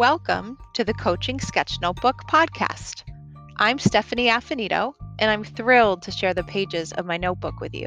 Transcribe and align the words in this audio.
Welcome 0.00 0.56
to 0.72 0.82
the 0.82 0.94
Coaching 0.94 1.38
Sketch 1.38 1.78
Notebook 1.82 2.26
podcast. 2.26 3.02
I'm 3.58 3.78
Stephanie 3.78 4.28
Affinito, 4.28 4.94
and 5.18 5.30
I'm 5.30 5.44
thrilled 5.44 6.00
to 6.04 6.10
share 6.10 6.32
the 6.32 6.42
pages 6.42 6.90
of 6.92 7.04
my 7.04 7.18
notebook 7.18 7.60
with 7.60 7.74
you. 7.74 7.86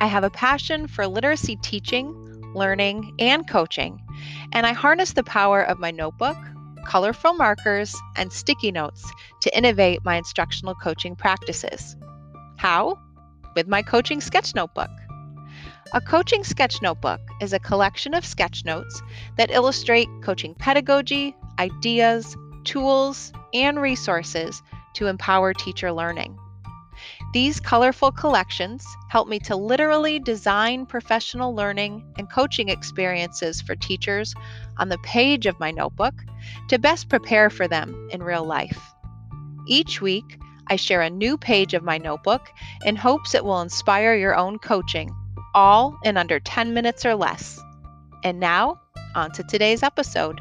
I 0.00 0.06
have 0.06 0.22
a 0.22 0.30
passion 0.30 0.86
for 0.86 1.08
literacy 1.08 1.56
teaching, 1.56 2.14
learning, 2.54 3.16
and 3.18 3.44
coaching, 3.48 4.00
and 4.52 4.64
I 4.64 4.72
harness 4.72 5.12
the 5.12 5.24
power 5.24 5.60
of 5.60 5.80
my 5.80 5.90
notebook, 5.90 6.36
colorful 6.86 7.34
markers, 7.34 7.92
and 8.14 8.32
sticky 8.32 8.70
notes 8.70 9.04
to 9.40 9.58
innovate 9.58 10.04
my 10.04 10.14
instructional 10.14 10.76
coaching 10.76 11.16
practices. 11.16 11.96
How? 12.56 13.00
With 13.56 13.66
my 13.66 13.82
coaching 13.82 14.20
sketch 14.20 14.54
notebook. 14.54 14.90
A 15.92 16.00
coaching 16.00 16.44
sketch 16.44 16.80
notebook 16.80 17.20
is 17.40 17.52
a 17.52 17.58
collection 17.58 18.14
of 18.14 18.24
sketch 18.24 18.64
notes 18.64 19.02
that 19.36 19.50
illustrate 19.50 20.08
coaching 20.22 20.54
pedagogy, 20.54 21.34
ideas, 21.58 22.36
tools, 22.62 23.32
and 23.52 23.80
resources 23.80 24.62
to 24.94 25.08
empower 25.08 25.52
teacher 25.52 25.90
learning. 25.90 26.38
These 27.32 27.58
colorful 27.58 28.12
collections 28.12 28.86
help 29.08 29.26
me 29.26 29.40
to 29.40 29.56
literally 29.56 30.20
design 30.20 30.86
professional 30.86 31.56
learning 31.56 32.04
and 32.18 32.30
coaching 32.30 32.68
experiences 32.68 33.60
for 33.60 33.74
teachers 33.74 34.32
on 34.78 34.90
the 34.90 34.98
page 34.98 35.46
of 35.46 35.58
my 35.58 35.72
notebook 35.72 36.14
to 36.68 36.78
best 36.78 37.08
prepare 37.08 37.50
for 37.50 37.66
them 37.66 38.08
in 38.12 38.22
real 38.22 38.44
life. 38.44 38.80
Each 39.66 40.00
week, 40.00 40.38
I 40.68 40.76
share 40.76 41.02
a 41.02 41.10
new 41.10 41.36
page 41.36 41.74
of 41.74 41.82
my 41.82 41.98
notebook 41.98 42.48
in 42.84 42.94
hopes 42.94 43.34
it 43.34 43.44
will 43.44 43.60
inspire 43.60 44.14
your 44.14 44.36
own 44.36 44.60
coaching 44.60 45.12
all 45.54 45.98
in 46.04 46.16
under 46.16 46.40
10 46.40 46.74
minutes 46.74 47.04
or 47.04 47.14
less. 47.14 47.60
And 48.24 48.40
now, 48.40 48.80
on 49.14 49.32
to 49.32 49.42
today's 49.42 49.82
episode. 49.82 50.40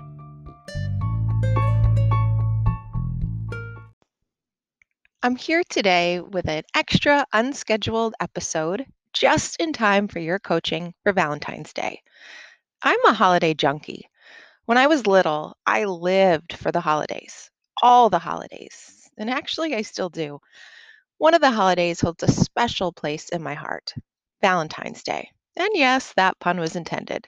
I'm 5.22 5.36
here 5.36 5.64
today 5.70 6.22
with 6.22 6.48
an 6.48 6.64
extra 6.76 7.26
unscheduled 7.34 8.14
episode 8.20 8.86
just 9.12 9.60
in 9.60 9.74
time 9.74 10.08
for 10.08 10.20
your 10.20 10.40
coaching 10.40 10.94
for 11.04 11.12
Valentine's 11.12 11.74
Day. 11.74 12.02
I'm 12.82 13.04
a 13.06 13.14
holiday 13.14 13.54
junkie. 13.54 14.08
When 14.66 14.78
I 14.78 14.88
was 14.88 15.08
little, 15.08 15.58
I 15.66 15.86
lived 15.86 16.54
for 16.54 16.72
the 16.72 16.80
holidays, 16.80 17.50
all 17.82 18.10
the 18.10 18.20
holidays, 18.20 19.10
and 19.18 19.30
actually, 19.30 19.76
I 19.76 19.82
still 19.82 20.10
do. 20.10 20.40
One 21.18 21.34
of 21.34 21.42
the 21.42 21.52
holidays 21.52 22.00
holds 22.00 22.24
a 22.24 22.32
special 22.32 22.94
place 22.94 23.28
in 23.28 23.44
my 23.44 23.56
heart. 23.56 23.94
Valentine's 24.42 25.04
Day. 25.04 25.30
And 25.58 25.70
yes, 25.74 26.14
that 26.14 26.40
pun 26.40 26.60
was 26.60 26.76
intended. 26.76 27.28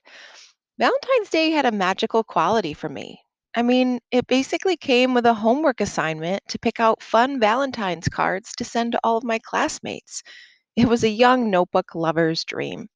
Valentine's 0.78 1.30
Day 1.30 1.52
had 1.52 1.66
a 1.66 1.72
magical 1.72 2.24
quality 2.24 2.74
for 2.74 2.90
me. 2.90 3.22
I 3.56 3.62
mean, 3.62 4.00
it 4.12 4.28
basically 4.28 4.78
came 4.78 5.14
with 5.14 5.26
a 5.26 5.34
homework 5.34 5.82
assignment 5.82 6.42
to 6.50 6.60
pick 6.60 6.80
out 6.80 7.04
fun 7.04 7.40
Valentine's 7.40 8.08
cards 8.08 8.54
to 8.58 8.64
send 8.64 8.94
to 8.94 9.00
all 9.04 9.18
of 9.18 9.24
my 9.24 9.40
classmates. 9.40 10.24
It 10.76 10.88
was 10.88 11.04
a 11.04 11.10
young 11.10 11.50
notebook 11.50 11.96
lover's 11.96 12.46
dream. 12.46 12.88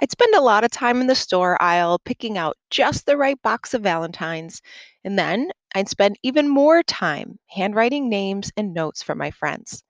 I'd 0.00 0.10
spend 0.10 0.34
a 0.34 0.40
lot 0.40 0.64
of 0.64 0.70
time 0.70 1.00
in 1.00 1.06
the 1.06 1.14
store 1.14 1.60
aisle 1.62 2.00
picking 2.00 2.36
out 2.36 2.56
just 2.70 3.06
the 3.06 3.16
right 3.16 3.40
box 3.42 3.74
of 3.74 3.82
Valentines, 3.82 4.60
and 5.04 5.18
then 5.18 5.50
I'd 5.74 5.88
spend 5.88 6.18
even 6.22 6.48
more 6.48 6.82
time 6.82 7.38
handwriting 7.48 8.08
names 8.08 8.50
and 8.56 8.74
notes 8.74 9.02
for 9.02 9.14
my 9.14 9.30
friends 9.30 9.84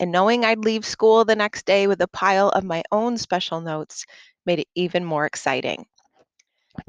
and 0.00 0.12
knowing 0.12 0.44
I'd 0.44 0.64
leave 0.64 0.84
school 0.84 1.24
the 1.24 1.36
next 1.36 1.66
day 1.66 1.86
with 1.86 2.00
a 2.00 2.08
pile 2.08 2.48
of 2.48 2.64
my 2.64 2.82
own 2.92 3.18
special 3.18 3.60
notes 3.60 4.06
made 4.46 4.60
it 4.60 4.68
even 4.74 5.04
more 5.04 5.26
exciting. 5.26 5.86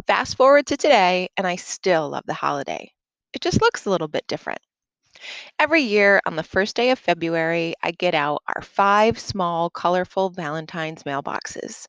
Fast 0.08 0.38
forward 0.38 0.68
to 0.68 0.78
today, 0.78 1.30
and 1.38 1.46
I 1.46 1.58
still 1.58 2.10
love 2.10 2.24
the 2.26 2.34
holiday. 2.34 2.92
It 3.34 3.42
just 3.42 3.62
looks 3.62 3.86
a 3.86 3.90
little 3.90 4.08
bit 4.08 4.28
different. 4.28 4.60
Every 5.60 5.82
year 5.82 6.22
on 6.26 6.36
the 6.36 6.44
first 6.44 6.76
day 6.76 6.92
of 6.92 7.00
February, 7.00 7.76
I 7.82 7.92
get 7.92 8.14
out 8.14 8.44
our 8.48 8.62
five 8.62 9.20
small, 9.20 9.70
colorful 9.70 10.30
Valentine's 10.30 11.04
mailboxes. 11.04 11.88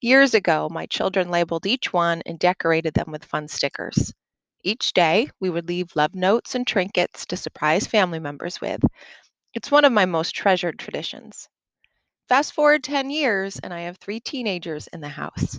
Years 0.00 0.34
ago, 0.34 0.68
my 0.70 0.86
children 0.86 1.30
labeled 1.30 1.66
each 1.66 1.92
one 1.92 2.22
and 2.26 2.38
decorated 2.38 2.94
them 2.94 3.12
with 3.12 3.24
fun 3.24 3.48
stickers. 3.48 4.12
Each 4.64 4.92
day, 4.92 5.30
we 5.40 5.50
would 5.50 5.68
leave 5.68 5.94
love 5.96 6.14
notes 6.14 6.54
and 6.54 6.66
trinkets 6.66 7.26
to 7.26 7.36
surprise 7.36 7.86
family 7.86 8.18
members 8.18 8.60
with, 8.60 8.82
it's 9.56 9.70
one 9.70 9.86
of 9.86 9.92
my 9.92 10.04
most 10.04 10.34
treasured 10.34 10.78
traditions. 10.78 11.48
Fast 12.28 12.52
forward 12.52 12.84
10 12.84 13.08
years, 13.08 13.58
and 13.58 13.72
I 13.72 13.80
have 13.82 13.96
three 13.96 14.20
teenagers 14.20 14.86
in 14.88 15.00
the 15.00 15.08
house. 15.08 15.58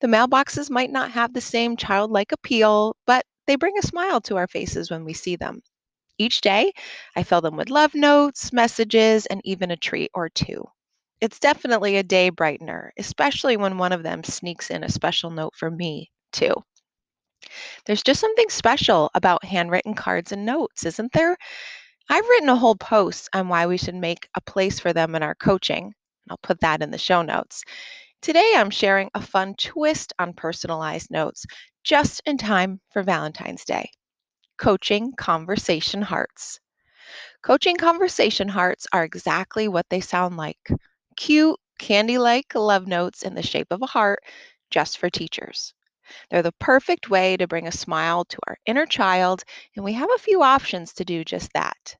The 0.00 0.06
mailboxes 0.06 0.70
might 0.70 0.90
not 0.90 1.10
have 1.10 1.34
the 1.34 1.42
same 1.42 1.76
childlike 1.76 2.32
appeal, 2.32 2.96
but 3.06 3.26
they 3.46 3.56
bring 3.56 3.76
a 3.76 3.82
smile 3.82 4.22
to 4.22 4.38
our 4.38 4.46
faces 4.46 4.90
when 4.90 5.04
we 5.04 5.12
see 5.12 5.36
them. 5.36 5.60
Each 6.16 6.40
day, 6.40 6.72
I 7.14 7.24
fill 7.24 7.42
them 7.42 7.56
with 7.56 7.68
love 7.68 7.94
notes, 7.94 8.54
messages, 8.54 9.26
and 9.26 9.42
even 9.44 9.70
a 9.70 9.76
treat 9.76 10.10
or 10.14 10.30
two. 10.30 10.64
It's 11.20 11.38
definitely 11.38 11.98
a 11.98 12.02
day 12.02 12.30
brightener, 12.30 12.88
especially 12.96 13.58
when 13.58 13.76
one 13.76 13.92
of 13.92 14.02
them 14.02 14.24
sneaks 14.24 14.70
in 14.70 14.82
a 14.82 14.88
special 14.88 15.30
note 15.30 15.54
for 15.56 15.70
me, 15.70 16.10
too. 16.32 16.54
There's 17.84 18.02
just 18.02 18.20
something 18.20 18.48
special 18.48 19.10
about 19.14 19.44
handwritten 19.44 19.94
cards 19.94 20.32
and 20.32 20.46
notes, 20.46 20.86
isn't 20.86 21.12
there? 21.12 21.36
I've 22.08 22.28
written 22.28 22.48
a 22.48 22.56
whole 22.56 22.76
post 22.76 23.28
on 23.32 23.48
why 23.48 23.66
we 23.66 23.78
should 23.78 23.94
make 23.94 24.28
a 24.34 24.40
place 24.40 24.78
for 24.78 24.92
them 24.92 25.14
in 25.14 25.22
our 25.22 25.34
coaching. 25.34 25.92
I'll 26.30 26.38
put 26.38 26.60
that 26.60 26.82
in 26.82 26.90
the 26.90 26.98
show 26.98 27.22
notes. 27.22 27.64
Today, 28.22 28.52
I'm 28.56 28.70
sharing 28.70 29.10
a 29.14 29.20
fun 29.20 29.54
twist 29.58 30.12
on 30.18 30.32
personalized 30.32 31.10
notes 31.10 31.46
just 31.84 32.22
in 32.26 32.38
time 32.38 32.80
for 32.92 33.02
Valentine's 33.02 33.64
Day. 33.64 33.90
Coaching 34.58 35.12
Conversation 35.16 36.02
Hearts. 36.02 36.60
Coaching 37.42 37.76
Conversation 37.76 38.48
Hearts 38.48 38.86
are 38.92 39.04
exactly 39.04 39.68
what 39.68 39.86
they 39.90 40.00
sound 40.00 40.36
like 40.36 40.58
cute, 41.16 41.58
candy 41.78 42.18
like 42.18 42.54
love 42.54 42.86
notes 42.86 43.22
in 43.22 43.34
the 43.34 43.42
shape 43.42 43.68
of 43.70 43.82
a 43.82 43.86
heart 43.86 44.22
just 44.70 44.98
for 44.98 45.10
teachers. 45.10 45.74
They're 46.30 46.42
the 46.42 46.52
perfect 46.52 47.10
way 47.10 47.36
to 47.36 47.46
bring 47.46 47.66
a 47.66 47.72
smile 47.72 48.24
to 48.24 48.38
our 48.46 48.56
inner 48.66 48.86
child, 48.86 49.44
and 49.74 49.84
we 49.84 49.92
have 49.94 50.10
a 50.14 50.18
few 50.18 50.42
options 50.42 50.92
to 50.94 51.04
do 51.04 51.24
just 51.24 51.52
that. 51.54 51.96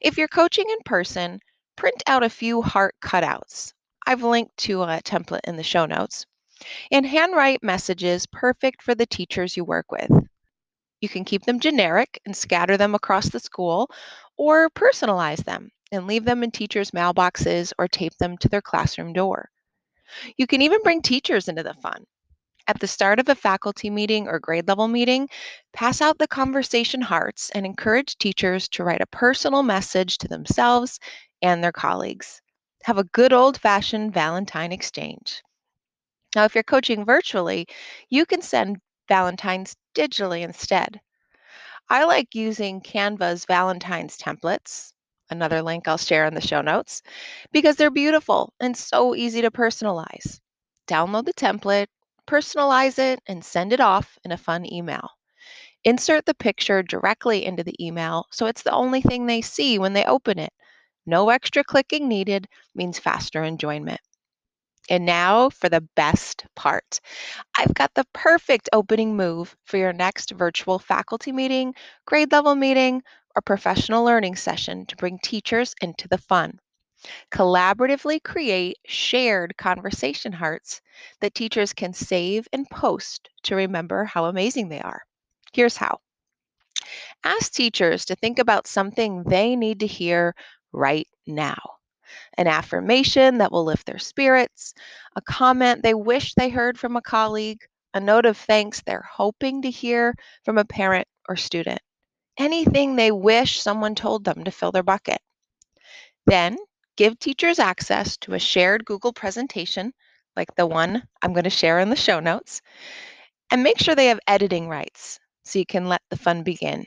If 0.00 0.18
you're 0.18 0.28
coaching 0.28 0.68
in 0.68 0.78
person, 0.84 1.40
print 1.76 2.02
out 2.06 2.22
a 2.22 2.30
few 2.30 2.62
heart 2.62 2.94
cutouts. 3.02 3.72
I've 4.06 4.22
linked 4.22 4.56
to 4.58 4.82
a 4.82 5.00
template 5.02 5.40
in 5.44 5.56
the 5.56 5.62
show 5.62 5.86
notes. 5.86 6.26
And 6.92 7.04
handwrite 7.04 7.62
messages 7.62 8.26
perfect 8.26 8.82
for 8.82 8.94
the 8.94 9.06
teachers 9.06 9.56
you 9.56 9.64
work 9.64 9.90
with. 9.90 10.10
You 11.00 11.08
can 11.08 11.24
keep 11.24 11.44
them 11.44 11.60
generic 11.60 12.20
and 12.24 12.36
scatter 12.36 12.76
them 12.76 12.94
across 12.94 13.28
the 13.28 13.40
school, 13.40 13.90
or 14.36 14.70
personalize 14.70 15.44
them 15.44 15.70
and 15.92 16.06
leave 16.06 16.24
them 16.24 16.42
in 16.42 16.50
teachers' 16.50 16.92
mailboxes 16.92 17.72
or 17.78 17.88
tape 17.88 18.16
them 18.18 18.38
to 18.38 18.48
their 18.48 18.62
classroom 18.62 19.12
door. 19.12 19.50
You 20.36 20.46
can 20.46 20.62
even 20.62 20.82
bring 20.82 21.02
teachers 21.02 21.48
into 21.48 21.62
the 21.62 21.74
fun. 21.74 22.04
At 22.66 22.80
the 22.80 22.86
start 22.86 23.20
of 23.20 23.28
a 23.28 23.34
faculty 23.34 23.90
meeting 23.90 24.26
or 24.26 24.38
grade 24.38 24.68
level 24.68 24.88
meeting, 24.88 25.28
pass 25.74 26.00
out 26.00 26.16
the 26.16 26.26
conversation 26.26 27.02
hearts 27.02 27.50
and 27.50 27.66
encourage 27.66 28.16
teachers 28.16 28.68
to 28.70 28.84
write 28.84 29.02
a 29.02 29.06
personal 29.06 29.62
message 29.62 30.16
to 30.18 30.28
themselves 30.28 30.98
and 31.42 31.62
their 31.62 31.72
colleagues. 31.72 32.40
Have 32.84 32.96
a 32.96 33.04
good 33.04 33.34
old 33.34 33.60
fashioned 33.60 34.14
Valentine 34.14 34.72
exchange. 34.72 35.42
Now, 36.34 36.44
if 36.44 36.54
you're 36.54 36.64
coaching 36.64 37.04
virtually, 37.04 37.66
you 38.08 38.24
can 38.24 38.40
send 38.40 38.80
Valentines 39.08 39.76
digitally 39.94 40.40
instead. 40.40 41.02
I 41.90 42.04
like 42.04 42.34
using 42.34 42.80
Canva's 42.80 43.44
Valentine's 43.44 44.16
templates, 44.16 44.94
another 45.28 45.60
link 45.60 45.86
I'll 45.86 45.98
share 45.98 46.24
in 46.24 46.32
the 46.32 46.40
show 46.40 46.62
notes, 46.62 47.02
because 47.52 47.76
they're 47.76 47.90
beautiful 47.90 48.54
and 48.58 48.74
so 48.74 49.14
easy 49.14 49.42
to 49.42 49.50
personalize. 49.50 50.40
Download 50.88 51.26
the 51.26 51.34
template 51.34 51.88
personalize 52.26 52.98
it, 52.98 53.20
and 53.26 53.44
send 53.44 53.72
it 53.72 53.80
off 53.80 54.18
in 54.24 54.32
a 54.32 54.36
fun 54.38 54.70
email. 54.72 55.08
Insert 55.84 56.24
the 56.26 56.34
picture 56.34 56.82
directly 56.82 57.44
into 57.44 57.62
the 57.62 57.76
email 57.84 58.26
so 58.30 58.46
it's 58.46 58.62
the 58.62 58.72
only 58.72 59.02
thing 59.02 59.26
they 59.26 59.42
see 59.42 59.78
when 59.78 59.92
they 59.92 60.04
open 60.04 60.38
it. 60.38 60.52
No 61.06 61.28
extra 61.30 61.62
clicking 61.62 62.08
needed 62.08 62.48
means 62.74 62.98
faster 62.98 63.42
enjoyment. 63.42 64.00
And 64.88 65.04
now 65.06 65.50
for 65.50 65.68
the 65.68 65.86
best 65.96 66.46
part. 66.56 67.00
I've 67.58 67.74
got 67.74 67.92
the 67.94 68.06
perfect 68.12 68.68
opening 68.72 69.16
move 69.16 69.56
for 69.64 69.76
your 69.76 69.92
next 69.92 70.30
virtual 70.32 70.78
faculty 70.78 71.32
meeting, 71.32 71.74
grade 72.06 72.32
level 72.32 72.54
meeting, 72.54 73.02
or 73.36 73.42
professional 73.42 74.04
learning 74.04 74.36
session 74.36 74.86
to 74.86 74.96
bring 74.96 75.18
teachers 75.18 75.74
into 75.80 76.08
the 76.08 76.18
fun. 76.18 76.60
Collaboratively 77.30 78.22
create 78.22 78.78
shared 78.86 79.56
conversation 79.56 80.32
hearts 80.32 80.80
that 81.20 81.34
teachers 81.34 81.72
can 81.72 81.92
save 81.92 82.48
and 82.52 82.68
post 82.70 83.28
to 83.44 83.56
remember 83.56 84.04
how 84.04 84.26
amazing 84.26 84.68
they 84.68 84.80
are. 84.80 85.02
Here's 85.52 85.76
how. 85.76 86.00
Ask 87.24 87.52
teachers 87.52 88.06
to 88.06 88.16
think 88.16 88.38
about 88.38 88.66
something 88.66 89.22
they 89.24 89.56
need 89.56 89.80
to 89.80 89.86
hear 89.86 90.34
right 90.72 91.08
now 91.26 91.58
an 92.36 92.46
affirmation 92.46 93.38
that 93.38 93.50
will 93.50 93.64
lift 93.64 93.86
their 93.86 93.98
spirits, 93.98 94.74
a 95.16 95.22
comment 95.22 95.82
they 95.82 95.94
wish 95.94 96.34
they 96.34 96.48
heard 96.48 96.78
from 96.78 96.96
a 96.96 97.02
colleague, 97.02 97.60
a 97.94 98.00
note 98.00 98.26
of 98.26 98.36
thanks 98.36 98.82
they're 98.82 99.08
hoping 99.10 99.62
to 99.62 99.70
hear 99.70 100.14
from 100.44 100.58
a 100.58 100.64
parent 100.64 101.06
or 101.28 101.36
student, 101.36 101.80
anything 102.38 102.94
they 102.94 103.10
wish 103.10 103.60
someone 103.60 103.94
told 103.94 104.24
them 104.24 104.44
to 104.44 104.50
fill 104.50 104.72
their 104.72 104.82
bucket. 104.82 105.18
Then 106.26 106.56
give 106.96 107.18
teachers 107.18 107.58
access 107.58 108.16
to 108.18 108.34
a 108.34 108.38
shared 108.38 108.84
Google 108.84 109.12
presentation, 109.12 109.92
like 110.36 110.54
the 110.54 110.66
one 110.66 111.06
I'm 111.22 111.32
going 111.32 111.44
to 111.44 111.50
share 111.50 111.78
in 111.80 111.90
the 111.90 111.96
show 111.96 112.20
notes, 112.20 112.62
and 113.50 113.62
make 113.62 113.78
sure 113.78 113.94
they 113.94 114.06
have 114.06 114.20
editing 114.26 114.68
rights 114.68 115.20
so 115.44 115.58
you 115.58 115.66
can 115.66 115.88
let 115.88 116.02
the 116.10 116.16
fun 116.16 116.42
begin. 116.42 116.86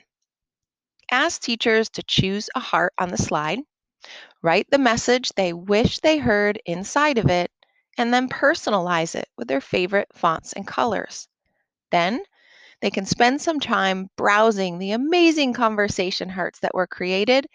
Ask 1.10 1.40
teachers 1.40 1.88
to 1.90 2.02
choose 2.02 2.50
a 2.54 2.60
heart 2.60 2.92
on 2.98 3.08
the 3.08 3.16
slide, 3.16 3.60
write 4.42 4.66
the 4.70 4.78
message 4.78 5.30
they 5.30 5.52
wish 5.52 6.00
they 6.00 6.18
heard 6.18 6.60
inside 6.66 7.18
of 7.18 7.30
it, 7.30 7.50
and 7.96 8.12
then 8.12 8.28
personalize 8.28 9.14
it 9.14 9.28
with 9.36 9.48
their 9.48 9.60
favorite 9.60 10.08
fonts 10.12 10.52
and 10.52 10.66
colors. 10.66 11.28
Then 11.90 12.20
they 12.80 12.90
can 12.90 13.06
spend 13.06 13.40
some 13.40 13.58
time 13.58 14.08
browsing 14.16 14.78
the 14.78 14.92
amazing 14.92 15.52
conversation 15.52 16.28
hearts 16.28 16.60
that 16.60 16.74
were 16.74 16.86
created 16.86 17.46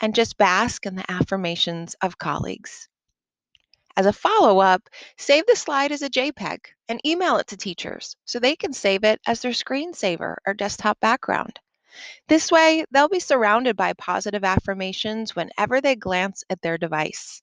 and 0.00 0.14
just 0.14 0.38
bask 0.38 0.86
in 0.86 0.96
the 0.96 1.10
affirmations 1.10 1.94
of 2.02 2.18
colleagues. 2.18 2.88
As 3.96 4.06
a 4.06 4.12
follow 4.12 4.60
up, 4.60 4.88
save 5.16 5.46
the 5.46 5.56
slide 5.56 5.90
as 5.90 6.02
a 6.02 6.10
JPEG 6.10 6.58
and 6.88 7.04
email 7.04 7.36
it 7.38 7.48
to 7.48 7.56
teachers 7.56 8.14
so 8.24 8.38
they 8.38 8.54
can 8.54 8.72
save 8.72 9.02
it 9.02 9.20
as 9.26 9.40
their 9.40 9.52
screensaver 9.52 10.36
or 10.46 10.54
desktop 10.54 11.00
background. 11.00 11.58
This 12.28 12.52
way, 12.52 12.84
they'll 12.92 13.08
be 13.08 13.18
surrounded 13.18 13.76
by 13.76 13.92
positive 13.94 14.44
affirmations 14.44 15.34
whenever 15.34 15.80
they 15.80 15.96
glance 15.96 16.44
at 16.48 16.60
their 16.62 16.78
device. 16.78 17.42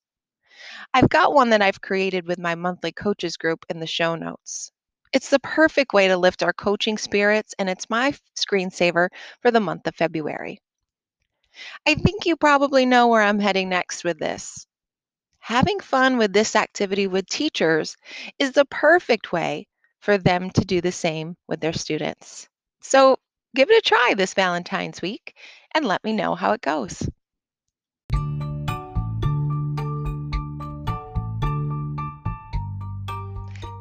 I've 0.93 1.09
got 1.09 1.33
one 1.33 1.49
that 1.49 1.61
I've 1.61 1.81
created 1.81 2.25
with 2.25 2.39
my 2.39 2.55
monthly 2.55 2.93
coaches 2.93 3.35
group 3.35 3.65
in 3.69 3.81
the 3.81 3.87
show 3.87 4.15
notes. 4.15 4.71
It's 5.11 5.29
the 5.29 5.39
perfect 5.39 5.93
way 5.93 6.07
to 6.07 6.17
lift 6.17 6.41
our 6.41 6.53
coaching 6.53 6.97
spirits, 6.97 7.53
and 7.59 7.69
it's 7.69 7.89
my 7.89 8.13
screensaver 8.37 9.09
for 9.41 9.51
the 9.51 9.59
month 9.59 9.87
of 9.87 9.95
February. 9.95 10.61
I 11.87 11.95
think 11.95 12.25
you 12.25 12.35
probably 12.35 12.85
know 12.85 13.07
where 13.07 13.21
I'm 13.21 13.39
heading 13.39 13.69
next 13.69 14.03
with 14.03 14.19
this. 14.19 14.65
Having 15.39 15.79
fun 15.79 16.17
with 16.17 16.33
this 16.33 16.55
activity 16.55 17.07
with 17.07 17.27
teachers 17.27 17.95
is 18.39 18.51
the 18.51 18.65
perfect 18.65 19.31
way 19.31 19.67
for 19.99 20.17
them 20.17 20.49
to 20.51 20.65
do 20.65 20.81
the 20.81 20.91
same 20.91 21.35
with 21.47 21.59
their 21.59 21.73
students. 21.73 22.47
So 22.81 23.17
give 23.55 23.69
it 23.69 23.77
a 23.77 23.87
try 23.87 24.13
this 24.15 24.33
Valentine's 24.33 25.01
week 25.01 25.35
and 25.73 25.85
let 25.85 26.03
me 26.03 26.13
know 26.13 26.35
how 26.35 26.53
it 26.53 26.61
goes. 26.61 27.07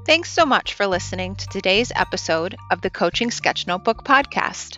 Thanks 0.07 0.31
so 0.31 0.45
much 0.45 0.75
for 0.75 0.87
listening 0.87 1.35
to 1.37 1.47
today's 1.47 1.91
episode 1.97 2.57
of 2.71 2.83
the 2.83 2.91
Coaching 2.91 3.31
Sketch 3.31 3.67
Notebook 3.67 4.05
podcast. 4.05 4.77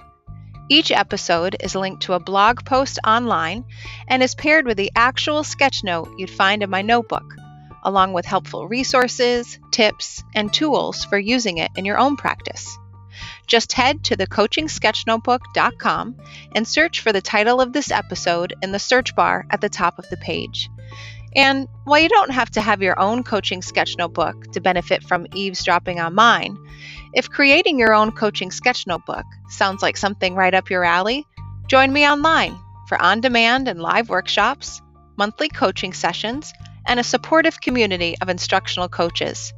Each 0.68 0.90
episode 0.90 1.54
is 1.60 1.76
linked 1.76 2.02
to 2.02 2.14
a 2.14 2.20
blog 2.20 2.64
post 2.64 2.98
online 3.06 3.64
and 4.08 4.20
is 4.20 4.34
paired 4.34 4.66
with 4.66 4.76
the 4.76 4.90
actual 4.96 5.44
sketch 5.44 5.84
note 5.84 6.08
you'd 6.18 6.28
find 6.28 6.60
in 6.60 6.70
my 6.70 6.82
notebook, 6.82 7.36
along 7.84 8.14
with 8.14 8.26
helpful 8.26 8.66
resources, 8.66 9.60
tips, 9.70 10.24
and 10.34 10.52
tools 10.52 11.04
for 11.04 11.18
using 11.18 11.58
it 11.58 11.70
in 11.76 11.84
your 11.84 11.98
own 11.98 12.16
practice. 12.16 12.76
Just 13.46 13.74
head 13.74 14.02
to 14.04 14.16
thecoachingsketchnotebook.com 14.16 16.16
and 16.56 16.66
search 16.66 17.00
for 17.00 17.12
the 17.12 17.20
title 17.20 17.60
of 17.60 17.72
this 17.72 17.92
episode 17.92 18.54
in 18.60 18.72
the 18.72 18.80
search 18.80 19.14
bar 19.14 19.46
at 19.50 19.60
the 19.60 19.68
top 19.68 20.00
of 20.00 20.10
the 20.10 20.16
page. 20.16 20.68
And 21.36 21.68
while 21.84 22.00
you 22.00 22.08
don't 22.08 22.30
have 22.30 22.50
to 22.52 22.62
have 22.62 22.80
your 22.80 22.98
own 22.98 23.22
coaching 23.22 23.60
sketch 23.60 23.98
notebook 23.98 24.52
to 24.52 24.60
benefit 24.60 25.04
from 25.04 25.26
eavesdropping 25.34 26.00
on 26.00 26.14
mine, 26.14 26.56
if 27.12 27.28
creating 27.28 27.78
your 27.78 27.92
own 27.92 28.10
coaching 28.10 28.50
sketch 28.50 28.86
notebook 28.86 29.24
sounds 29.50 29.82
like 29.82 29.98
something 29.98 30.34
right 30.34 30.54
up 30.54 30.70
your 30.70 30.82
alley, 30.82 31.26
join 31.66 31.92
me 31.92 32.08
online 32.08 32.58
for 32.88 33.00
on 33.00 33.20
demand 33.20 33.68
and 33.68 33.82
live 33.82 34.08
workshops, 34.08 34.80
monthly 35.18 35.50
coaching 35.50 35.92
sessions, 35.92 36.54
and 36.86 36.98
a 36.98 37.04
supportive 37.04 37.60
community 37.60 38.16
of 38.22 38.30
instructional 38.30 38.88
coaches. 38.88 39.52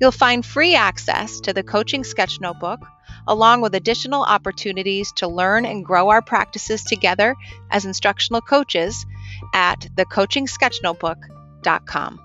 You'll 0.00 0.10
find 0.10 0.44
free 0.44 0.74
access 0.74 1.40
to 1.40 1.54
the 1.54 1.62
Coaching 1.62 2.04
Sketch 2.04 2.40
Notebook, 2.40 2.80
along 3.26 3.62
with 3.62 3.74
additional 3.74 4.24
opportunities 4.24 5.12
to 5.12 5.28
learn 5.28 5.64
and 5.64 5.84
grow 5.84 6.10
our 6.10 6.20
practices 6.20 6.82
together 6.82 7.34
as 7.70 7.86
instructional 7.86 8.42
coaches 8.42 9.06
at 9.52 9.88
thecoachingsketchnotebook.com. 9.96 12.20